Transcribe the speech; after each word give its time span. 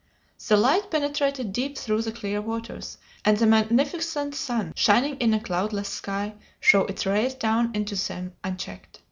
The 0.47 0.57
light 0.57 0.89
penetrated 0.89 1.53
deep 1.53 1.77
through 1.77 2.01
the 2.01 2.11
clear 2.11 2.41
waters, 2.41 2.97
and 3.23 3.37
the 3.37 3.45
magnificent 3.45 4.33
sun, 4.33 4.73
shining 4.75 5.15
in 5.17 5.31
a 5.31 5.39
cloudless 5.39 5.89
sky, 5.89 6.33
shot 6.59 6.89
its 6.89 7.05
rays 7.05 7.35
down 7.35 7.69
into 7.75 7.93
them 7.95 8.33
unchecked. 8.43 8.99